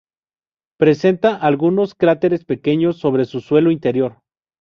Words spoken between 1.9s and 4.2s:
cráteres pequeños sobre su suelo interior.